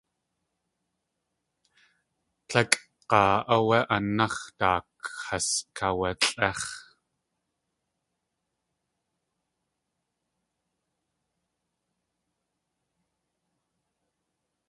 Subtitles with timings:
[2.47, 4.89] Tlékʼg̲aa áwé anax̲ daak
[5.25, 5.49] has
[5.85, 6.63] aawalʼéx̲.